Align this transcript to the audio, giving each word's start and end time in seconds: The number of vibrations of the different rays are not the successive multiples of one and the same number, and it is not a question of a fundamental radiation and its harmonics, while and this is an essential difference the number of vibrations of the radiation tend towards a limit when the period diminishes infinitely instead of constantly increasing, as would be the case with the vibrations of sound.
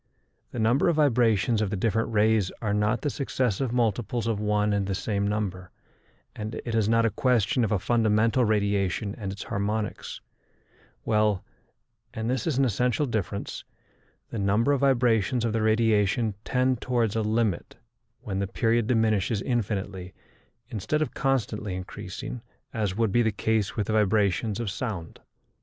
The 0.49 0.57
number 0.57 0.89
of 0.89 0.95
vibrations 0.95 1.61
of 1.61 1.69
the 1.69 1.75
different 1.75 2.11
rays 2.11 2.51
are 2.59 2.73
not 2.73 3.01
the 3.03 3.09
successive 3.11 3.71
multiples 3.71 4.25
of 4.25 4.39
one 4.39 4.73
and 4.73 4.87
the 4.87 4.95
same 4.95 5.27
number, 5.27 5.69
and 6.35 6.55
it 6.65 6.73
is 6.73 6.89
not 6.89 7.05
a 7.05 7.11
question 7.11 7.63
of 7.63 7.71
a 7.71 7.77
fundamental 7.77 8.43
radiation 8.43 9.13
and 9.13 9.31
its 9.31 9.43
harmonics, 9.43 10.19
while 11.03 11.45
and 12.15 12.31
this 12.31 12.47
is 12.47 12.57
an 12.57 12.65
essential 12.65 13.05
difference 13.05 13.63
the 14.31 14.39
number 14.39 14.71
of 14.71 14.79
vibrations 14.81 15.45
of 15.45 15.53
the 15.53 15.61
radiation 15.61 16.33
tend 16.43 16.81
towards 16.81 17.15
a 17.15 17.21
limit 17.21 17.75
when 18.21 18.39
the 18.39 18.47
period 18.47 18.87
diminishes 18.87 19.43
infinitely 19.43 20.15
instead 20.69 21.03
of 21.03 21.13
constantly 21.13 21.75
increasing, 21.75 22.41
as 22.73 22.97
would 22.97 23.11
be 23.11 23.21
the 23.21 23.31
case 23.31 23.75
with 23.75 23.85
the 23.85 23.93
vibrations 23.93 24.59
of 24.59 24.71
sound. 24.71 25.19